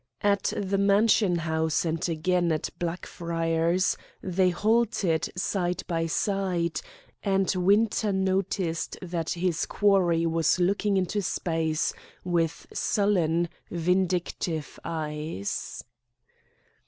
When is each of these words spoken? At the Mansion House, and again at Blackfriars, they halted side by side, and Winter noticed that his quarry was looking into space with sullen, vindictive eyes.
At 0.21 0.51
the 0.57 0.79
Mansion 0.79 1.35
House, 1.35 1.85
and 1.85 2.09
again 2.09 2.51
at 2.51 2.71
Blackfriars, 2.79 3.95
they 4.23 4.49
halted 4.49 5.29
side 5.35 5.83
by 5.85 6.07
side, 6.07 6.81
and 7.21 7.53
Winter 7.55 8.11
noticed 8.11 8.97
that 9.03 9.29
his 9.33 9.67
quarry 9.67 10.25
was 10.25 10.57
looking 10.59 10.97
into 10.97 11.21
space 11.21 11.93
with 12.23 12.65
sullen, 12.73 13.47
vindictive 13.69 14.79
eyes. 14.83 15.83